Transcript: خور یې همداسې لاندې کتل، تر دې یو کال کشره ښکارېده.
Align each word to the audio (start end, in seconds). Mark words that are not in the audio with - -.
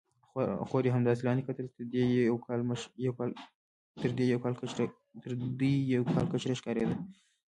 خور 0.67 0.83
یې 0.87 0.91
همداسې 0.95 1.21
لاندې 1.27 1.43
کتل، 1.47 1.65
تر 1.75 1.83
دې 5.53 5.83
یو 5.93 6.05
کال 6.15 6.23
کشره 6.31 6.53
ښکارېده. 6.59 6.95